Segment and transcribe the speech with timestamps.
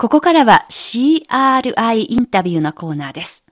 [0.00, 3.44] ここからは CRI インタビューのコーナーです。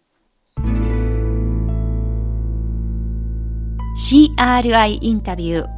[3.99, 5.69] CRI インタビュー。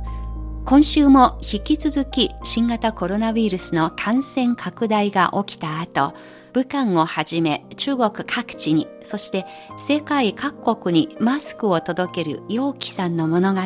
[0.66, 6.12] 今週も引き続き新型コロナウイルスの感染拡大が起きた後、
[6.52, 9.46] 武漢をはじめ中国各地に、そして
[9.78, 13.64] 世界各国にマスクを届ける陽気さんの物語を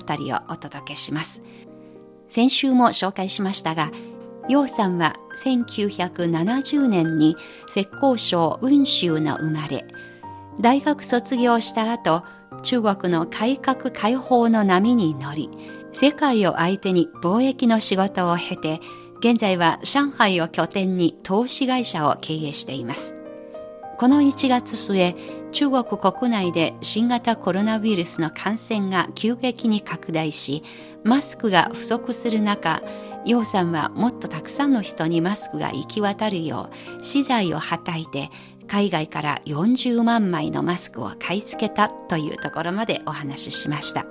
[0.53, 1.43] お届けします。
[2.29, 3.91] 先週も紹介しましたが、
[4.49, 5.15] 楊さんは
[5.45, 7.37] 1970年に
[7.69, 9.85] 浙江省雲州の生まれ、
[10.61, 12.23] 大学卒業した後、
[12.63, 15.51] 中国の改革開放の波に乗り、
[15.93, 18.81] 世界を相手に貿易の仕事を経て、
[19.21, 23.15] 現在は上海を拠点に投資会社を経営しています。
[23.99, 25.15] この1月末、
[25.53, 30.63] 中国国内で新型コロナウイルスの感染が急激に拡大し、
[31.05, 32.83] マスクが不足する中、
[33.25, 38.31] 楊さんはもっとたくさんの人にマスクが行き渡るよう資材をはたいて
[38.67, 44.07] 海外から40万枚のマスクを買い付けたというところまでお話ししました。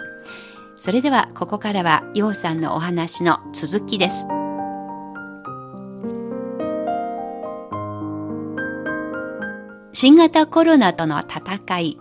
[0.80, 4.28] それではここからは楊さんのお話の続きです。
[9.94, 11.98] 新型コロナとの戦い、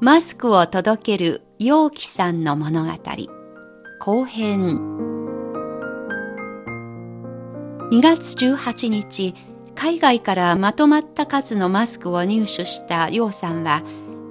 [0.00, 2.92] マスクを届ける陽気さんの物語、
[4.00, 4.97] 後編。
[7.90, 9.34] 2月18日、
[9.74, 13.82] 海外からまとまった数のマスクを入手した楊さんは、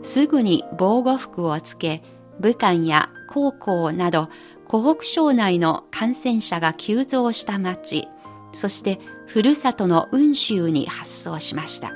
[0.03, 2.03] すぐに防護服をつけ、
[2.39, 4.29] 武漢や高校など、
[4.67, 8.07] 湖北省内の感染者が急増した町、
[8.53, 11.93] そしてふるさとの雲州に発送しました。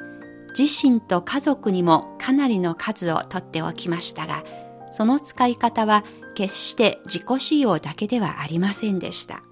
[0.57, 4.43] 自身と家族にもかなりの数を取っておきましたが、
[4.91, 9.43] その使い方は決して自己使用だけではありませんでした。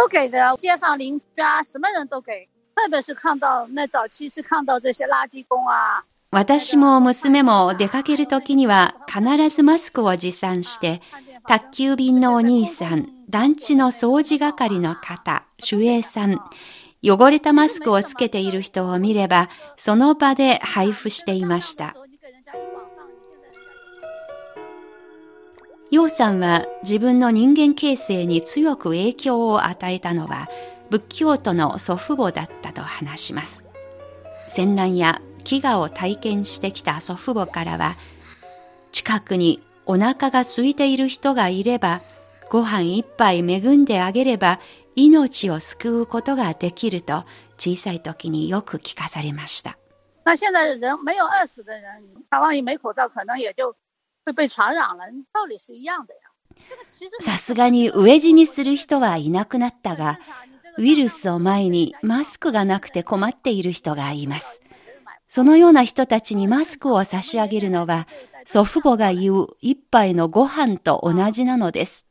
[0.00, 2.48] 都给的，街坊邻居啊，什么人都给。
[2.74, 6.02] 特别是看到那早期是看到这些垃圾工啊。
[6.30, 11.02] 私も娘も出かけるときには必ずマスクを持参して、
[11.46, 16.40] 宅急便のお兄さん、団地の掃除係の方、守衛さん、
[17.02, 21.94] 汚れたマスクをつけている人を見れば、その場で配布していました。
[25.90, 30.48] 楊さんは自分の人間形成に強く影響を与えたのは
[30.88, 33.64] 仏教徒の祖父母だったと話します。
[34.48, 37.96] 戦乱や飢餓を体験してきた祖父母からは
[38.92, 42.02] 近くにお腹が空いている人がいれば
[42.50, 44.60] ご飯一杯恵んであげれば
[44.94, 47.24] 命を救うことができると
[47.58, 49.76] 小さい時によく聞かされました。
[50.22, 53.74] 那现在人没有饿死的人，台湾一没口罩，可能也就
[57.20, 60.18] さすがに飢え死にする人はいなくなったが、
[60.78, 64.62] ウイルスを前にマスクがなくて困っている人がいます。
[65.28, 68.08] そのような人たちにマスクを差し上げるのは、
[68.46, 72.06] 祖父母が言う一杯のご飯と同じなのです。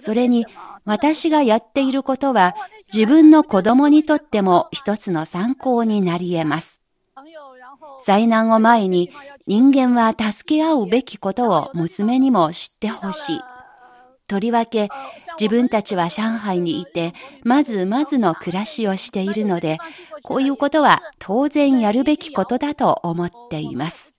[0.00, 0.46] それに、
[0.84, 2.56] 私がやっていることは、
[2.92, 6.80] 自分の子供にとっても一つの参考になり得ます。
[8.00, 9.10] 災難を前に
[9.48, 13.40] 人間は助け合うべきことを娘にも知ってほしい。
[14.26, 14.90] とりわけ
[15.40, 17.14] 自分たちは上海にいて、
[17.44, 19.78] まずまずの暮らしをしているので、
[20.22, 24.14] こういうことは当然やるべきことだと思っています。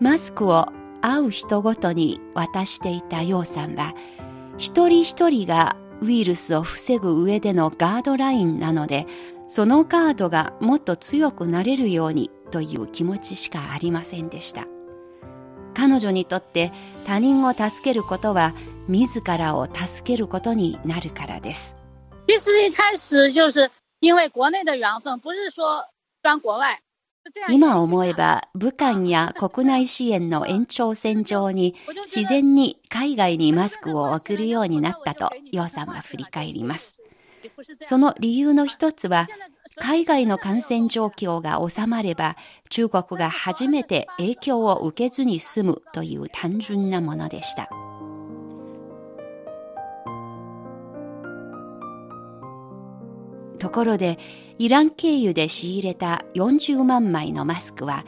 [0.00, 0.66] マスクを
[1.00, 3.94] 会う人ごとに渡していた楊さんは、
[4.58, 9.06] 一人一人がウイルスを防ぐ上でのガードラインなので、
[9.54, 14.66] そのガードがもっと強くなれるようにという気持ちしかありませんでした。
[15.74, 16.72] 彼女にとって
[17.04, 18.54] 他人を助けることは
[18.88, 21.76] 自らを助けることになるからです。
[22.26, 23.70] 其实一开始就是
[24.00, 25.84] 因为国内的缘分，不是说
[26.22, 26.80] 专国外。
[27.50, 31.74] 今思えば武漢や国内支援の延長線上に
[32.06, 36.96] 自然に海外にマスクを送るようになったと楊さんは振り返ります。
[37.84, 39.28] その理由の一つは
[39.76, 42.36] 海外の感染状況が収まれば
[42.68, 47.70] 中国が初めて影響を受けずに済むという単純なものでした。
[53.62, 54.18] ところで
[54.58, 58.04] イラン経由で仕入れた40万枚のマスクは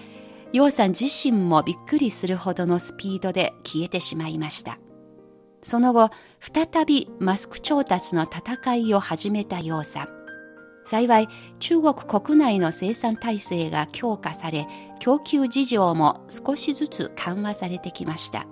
[0.52, 4.80] 楊さん自身もびっくりするほどのスピードで消えてしまいました
[5.64, 10.08] その後再びマスク調達の戦いを始めた楊さ。
[10.84, 11.28] 幸い
[11.60, 14.68] 中国国内の生産体制が強化され
[15.00, 18.46] 供給事情も少しずつ緩和されてきました。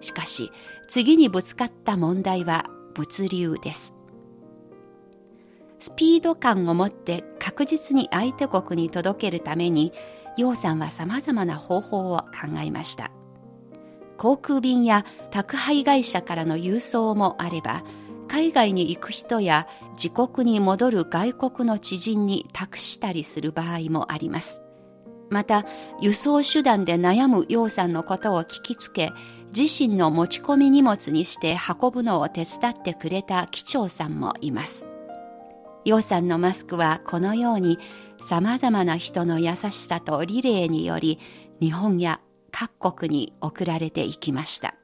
[0.00, 0.52] しかし
[0.86, 3.94] 次にぶつかった問題は物流です。
[5.78, 9.92] スピード感を持って確実に相手国に届けるために、
[10.36, 13.10] 楊さんは様々な方法を考えました。
[14.22, 17.82] 航空便や宅配会社からの郵送もあれば、
[18.28, 19.66] 海外に行く人や
[20.00, 24.62] 自国に戻る外国の知人に託したりする場合もあります。
[25.28, 25.66] また、
[26.00, 29.10] 輸送手段で悩む楊さんのことを聞きつけ、
[29.52, 34.86] 自身の持ち込み荷物にして運ぶのを手伝ってくれた機長さんもいます。
[35.84, 37.76] 楊さんのマスクはこのように
[38.20, 41.18] 様々な人の優しさとリレーにより
[41.60, 42.20] 日本や
[42.52, 44.74] 各国に送られていきました。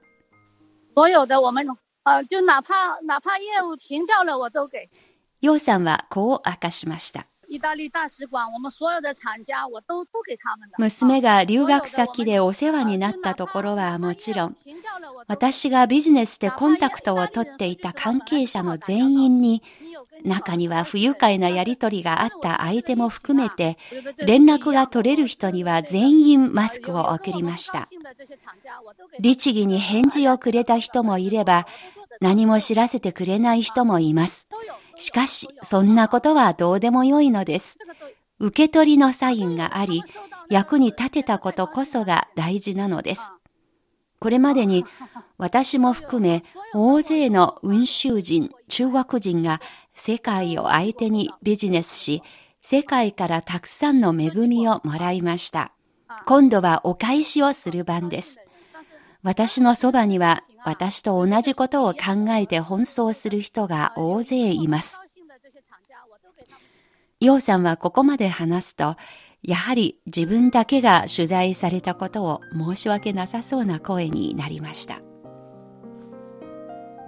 [0.96, 1.64] 所有的我们
[2.04, 4.88] 呃，就哪怕哪怕业务停掉了，我都给。
[5.40, 7.26] 楊さんはこう明かしました。
[7.50, 10.76] 意大利大使馆，我们所有的厂家，我都都给他们的。
[10.78, 14.56] 娘が留学先でお世話になったところはもちろん、
[15.28, 19.62] 私がビジネスでコンタクトを取っていた関係者の全員に、
[20.24, 23.78] 中には不愉快なやりとりがあった相手も含めて、
[24.18, 27.88] 連絡が取れる人には全員マスクを送りました。
[29.20, 31.66] 律儀に返事をくれた人もいれば、
[32.20, 34.48] 何も知らせてくれない人もいます。
[34.96, 37.78] しかし、そんなことはどうでもよいのです。
[38.40, 40.02] 受け取りのサインがあり、
[40.50, 43.32] 役に立てたことこそが大事なのです。
[44.20, 44.84] これまでに
[45.36, 46.42] 私も含め
[46.74, 49.60] 大勢の運州人、中国人が
[49.98, 52.22] 世界を相手にビジネスし、
[52.62, 55.72] 世界からたくさんの恵みをもらいました。
[56.26, 58.38] 今度はお返しをする番です。
[59.22, 65.00] 私のそばには私と同じことを考えて奔走する人が大勢います。
[67.20, 68.94] 楊さんはここまで話すと、
[69.42, 75.00] やはり自分だけが取材されたことを申し訳なさそうな声になりました。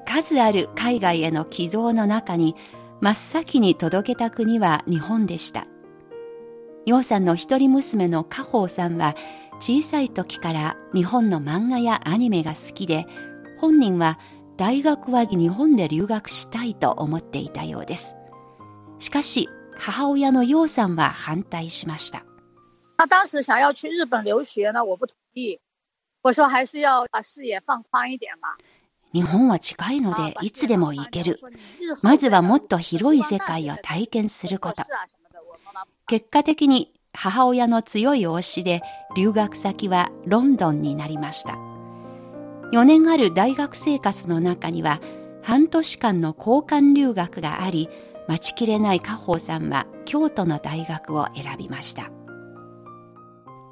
[0.04, 2.56] 数ある海外への寄贈の中に
[3.00, 5.66] 真っ先に届けた国は日本でした。
[6.86, 9.14] 楊さんの一人娘の家宝さんは
[9.58, 13.06] 小さい時から日本の漫画やアニメが好きで、
[13.58, 14.18] 本人は
[14.56, 18.16] 大学は日本で留学したいと思っていたようです。
[18.98, 19.48] しかし、
[19.78, 22.22] 母親の楊さんは反対しました。
[23.08, 25.58] 当时想要去日本留学呢，我不同意。
[26.22, 28.48] 我说还是要把視野放宽一点嘛。
[29.12, 31.40] 日本は近いのでいつでも行ける。
[32.02, 34.84] まずはもっと広い世界を体験すること。
[36.06, 38.82] 結果的に母親の強い推しで
[39.16, 41.58] 留学先はロンドンになりました。
[42.72, 45.00] 4年ある大学生活の中には
[45.42, 47.88] 半年間の交換留学があり、
[48.28, 52.10] 待ちきれない家宝さんは京都の大学を選びました。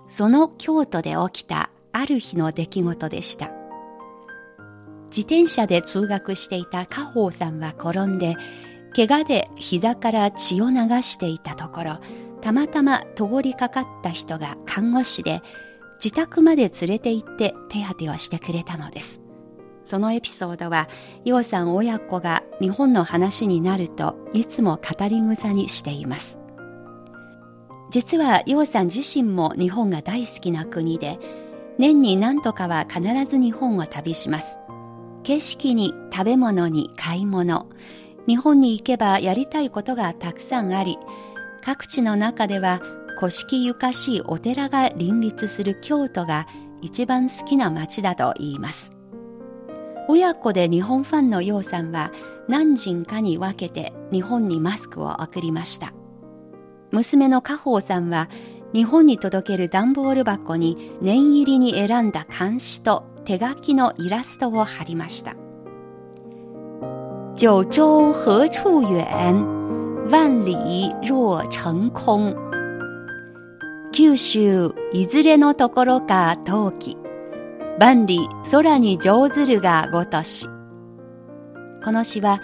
[0.08, 3.57] その京都で起きたある日の出来事でした。
[5.08, 8.36] 自転車で通学していた家宝さんは転んで、
[8.94, 11.98] 怪我で膝から血を流していたところ、
[12.40, 15.42] たまたま通りかかった人が看護師で
[16.02, 19.20] 自宅まで連れて行って手当てをしてくれたのです。
[19.84, 20.88] そのエピソードは、
[21.24, 26.38] 楊さん親子が日本の話になるといつも語り草にしています。
[27.90, 31.18] 実は楊さん自身も日本が大好きな国で、
[31.78, 34.58] 年に何とかは必ず日本を旅します。
[35.28, 37.68] 景色に食べ物に買い物、
[38.26, 40.96] 日本に行けばやりたいことがたくさんあり、
[41.62, 42.80] 各地の中では
[43.18, 46.46] 古式ゆかしいお寺が林立する京都が
[46.80, 48.94] 一番好きな街だと言います。
[50.08, 52.10] 親子で日本ファンの楊さんは
[52.48, 55.92] 何人かに分けて日本にマスクを送りました。
[56.90, 58.30] 娘の家宝さんは
[58.72, 65.36] 日本に届ける段ボール箱に念入りに選んだ漢詩と手書きのイラストを貼りました。
[67.36, 72.34] 九州何处遠万里若成空。
[73.92, 76.96] 九州いずれのところか陶器。
[77.78, 80.46] 万里空に上ずるがごとし。
[81.84, 82.40] この詩は、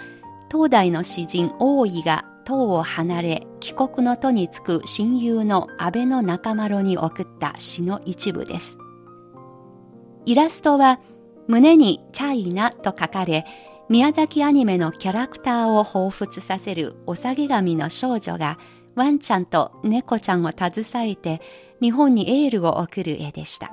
[0.51, 8.77] 東大の詩人大井が唐を離れ帰国の途につく親友の安倍の中丸に送った詩の一部です。
[10.25, 10.99] イラストは
[11.47, 13.45] 胸にチャイナと書かれ、
[13.89, 18.57] 宮崎アニメのキャラクターを彷彿させるお下げ髪の少女が
[18.95, 21.41] ワンちゃんと猫ちゃんを携えて
[21.79, 23.71] 日本にエールを送る絵でした。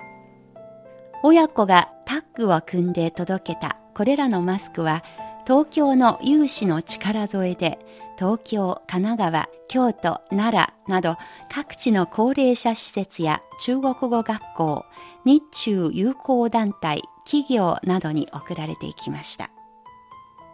[1.22, 5.02] 親子がタッグを組んで届けたこれらのマスクは
[5.46, 7.78] 東京の有志の力添えで
[8.18, 11.16] 東京、神奈川、京都、奈良など
[11.50, 14.84] 各地の高齢者施設や中国語学校、
[15.24, 19.50] 日中友好団体、企業などに送られていきました。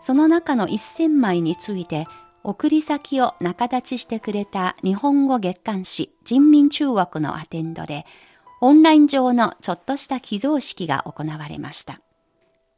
[0.01, 2.07] その中の1000枚について、
[2.45, 8.07] 送り先を仲立ちしてくれた日本語月刊誌人民中国のアテンドで、
[8.61, 12.01] オンライン上のちょっとした寄贈式が行われました。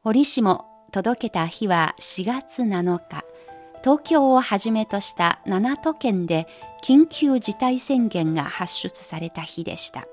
[0.03, 3.25] 折しも届けた日は4月7日、
[3.83, 6.47] 東京をはじめとした7都県で
[6.83, 10.07] 緊急事態宣言が発出された日でした。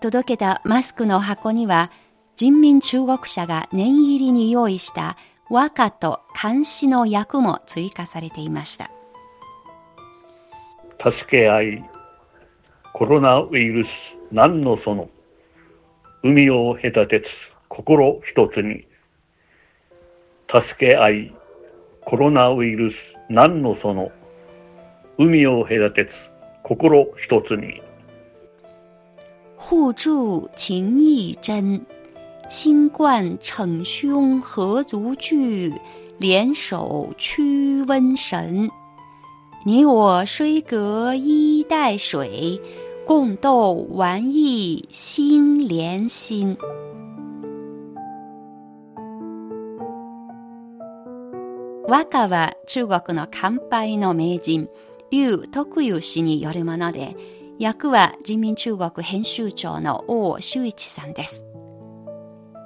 [0.00, 1.90] 届けたマスクの箱には
[2.36, 5.16] 人民中国社が念入りに用意した
[5.50, 8.90] 和歌と監視の役も追加されていました。
[11.02, 11.84] 助け合い、
[12.92, 13.88] コロナウイルス
[14.30, 15.08] 何のその、
[16.22, 17.24] 海を隔てつ
[17.68, 18.86] 心一つに、
[20.48, 21.34] 助け合い、
[22.07, 22.95] コロナウイルス
[23.29, 24.11] 何のその、
[25.17, 26.09] 海を隔てつ
[26.63, 27.81] 心一つに。
[29.57, 31.85] 互助情义真。
[32.49, 35.73] 新冠逞凶何足惧？
[36.19, 36.75] 联手
[37.17, 38.69] 驱瘟神。
[39.65, 42.59] 你我虽隔衣带水，
[43.05, 46.57] 共斗玩意心连心。
[51.88, 54.68] 和歌は中国の乾杯の名人、
[55.10, 57.16] 劉徳裕氏によるもので、
[57.58, 61.46] 役は人民中国編集長の王修一さんです。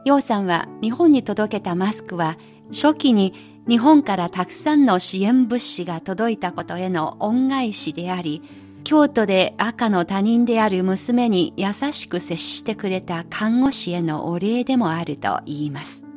[0.05, 2.37] 楊さんは日本に届けたマスクは
[2.73, 3.33] 初期に
[3.69, 8.43] 日本からたくさんの支援物資が届いたことへの恩返しであり、
[8.83, 16.12] 京都で赤の他人である娘に優しく接してくれた看護師へのお礼でもあると言います。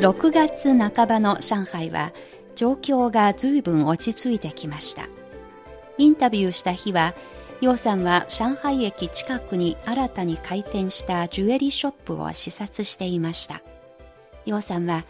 [0.00, 2.12] 6月半ばの上海は
[2.56, 5.08] 状況が随分落ち着いてきました。
[5.98, 7.14] インタビューした日は、
[7.60, 13.60] 楊さんは上海駅近くに新たに開店したジュエリーショップを視察していました。
[14.46, 15.04] 楊さんは、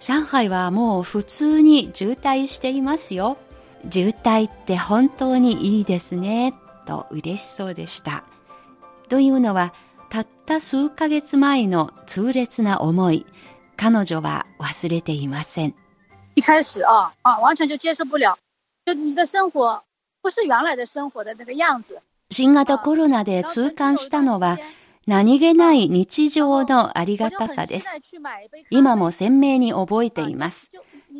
[0.00, 3.36] 上海はもう普通に渋滞していますよ。
[3.88, 6.54] 渋滞って本当にいいですね。
[6.86, 8.24] と嬉しそうでした。
[9.08, 9.72] というのは、
[10.10, 13.26] たった数ヶ月前の痛烈な思い、
[13.80, 15.74] 彼女は忘れていません。
[16.34, 18.36] 一開始啊啊，完全就接受不了。
[18.84, 19.82] 就你的生活
[22.30, 24.58] 新型コロナで痛感したのは
[25.06, 27.96] 何気ない日常のありがたさです。
[28.68, 30.72] 今も鮮明に覚えています。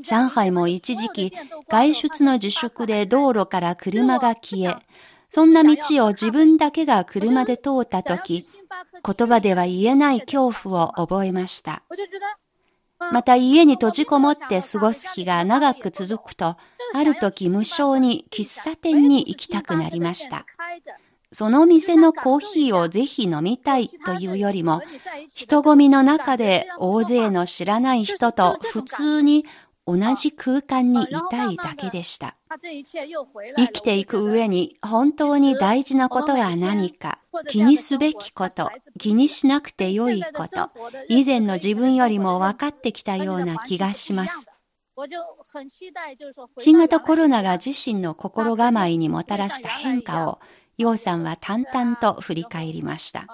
[0.03, 1.33] 上海も一時期
[1.69, 4.77] 外出の自粛で道路から車が消え、
[5.31, 8.47] そんな道を自分だけが車で通った時、
[9.05, 11.83] 言葉では言えない恐怖を覚えました。
[12.99, 16.57] また家に閉じこもって過ごす日が長く続くと、
[16.95, 20.45] ある時無償に喫茶店に行きたくなりました。
[21.31, 24.81] その店のコーヒーをぜひ飲みたいというよりも、
[25.35, 29.45] 人混みの中で大勢の知らない人と普通に
[29.91, 32.37] 同じ空間にいたいだけでした。
[33.57, 37.19] 生きていく上に本当に大事なことは何か、
[37.49, 40.71] 気にすべきこと、気にしなくてよいこと、
[41.09, 44.51] 以前の自分よりも分かってきたような気がします。
[46.59, 50.39] 新型コロナが自身の心構えにもたらした変化を、
[50.77, 53.27] 楊さんは淡々と振り返りました。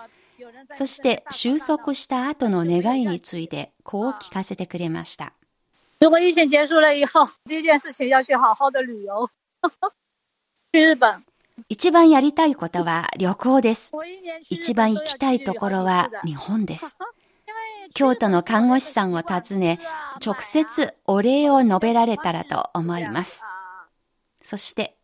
[0.74, 5.32] そして収束した後の願いについてこう聞かせてくれました。
[6.04, 9.26] 如果疫情结束了以后，第一件事情要去好好的旅游，
[10.70, 11.24] 去日本。
[11.68, 13.90] 一番やりたいことは旅行です。
[14.50, 16.98] 一番行きたいところは日本です。
[17.94, 19.80] 京都の看護師さんを訪ね、
[20.22, 23.42] 直接お礼を述べられたらと思います。
[24.42, 24.98] そして。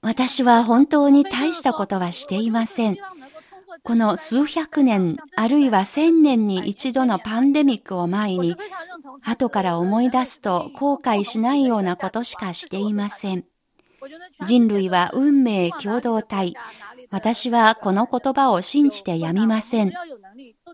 [0.00, 2.96] 私は本当に大したことはしていません。
[3.82, 8.56] この数百年、あるいは千年に一度のパンデミックを前に、
[9.22, 13.44] 後から思い出すと後悔しないようなことしかしていません。
[14.46, 16.54] 人類は運命共同体。
[17.10, 19.92] 私はこの言葉を信じてやみません。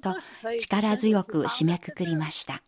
[0.03, 0.17] と
[0.59, 2.63] 力強く締めくくりました。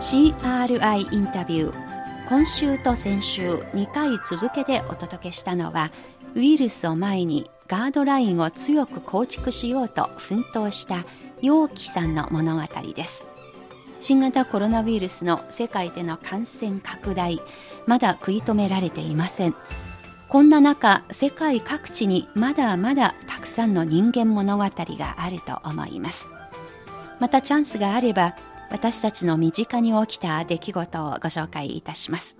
[0.00, 1.87] CRI インタビュー
[2.28, 5.90] 今週と先週2回続けてお届けしたのは
[6.34, 11.06] ウイルスを前にガードラインを強く構築しようと奮闘した
[11.40, 12.62] 陽気さんの物語
[12.94, 13.24] です。
[14.00, 17.40] 新型コロナウイルスの世界での感染拡大
[17.86, 19.54] まだ食い止められていません。
[20.28, 26.28] こんな中世界各地にまだまだたくさんの人間物語があると思います。
[27.20, 28.36] またチャンスがあれば、
[28.70, 32.36] 私たちの身近に起きた出来事をご紹介いたします。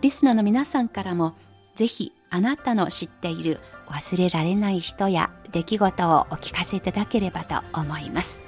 [0.00, 1.34] リスナーの皆さんからも、
[1.74, 8.40] ぜひあなたの知っている忘れられない人や出来事をお聞かせいただければと思います。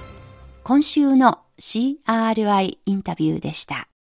[0.63, 3.91] 今週の CRI インタビューでした。